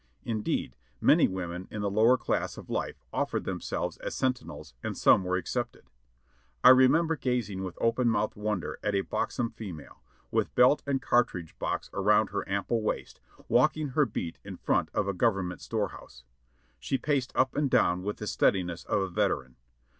Indeed, 0.23 0.75
many 0.99 1.27
women 1.27 1.67
in 1.69 1.83
the 1.83 1.91
lower 1.91 2.17
class 2.17 2.57
of 2.57 2.71
life 2.71 3.03
offered 3.13 3.43
themselves 3.43 3.97
as 3.97 4.15
sentinels 4.15 4.73
and 4.81 4.97
some 4.97 5.23
were 5.23 5.37
accepted. 5.37 5.91
I 6.63 6.69
remember 6.69 7.15
gazing 7.15 7.61
with 7.63 7.77
open 7.79 8.09
mouthed 8.09 8.35
wonder 8.35 8.79
at 8.81 8.95
a 8.95 9.01
buxom 9.01 9.51
female, 9.51 10.01
with 10.31 10.55
belt 10.55 10.81
and 10.87 11.03
cartridge 11.03 11.55
box 11.59 11.87
around 11.93 12.31
her 12.31 12.49
ample 12.49 12.81
waist, 12.81 13.21
walking 13.47 13.89
her 13.89 14.07
beat 14.07 14.39
in 14.43 14.57
front 14.57 14.89
of 14.91 15.07
a 15.07 15.13
Government 15.13 15.61
store 15.61 15.89
house. 15.89 16.23
She 16.79 16.97
paced 16.97 17.31
up 17.35 17.53
and 17.55 17.69
down 17.69 18.01
with 18.01 18.17
the 18.17 18.25
steadiness 18.25 18.83
of 18.85 19.01
a 19.01 19.07
veteran. 19.07 19.55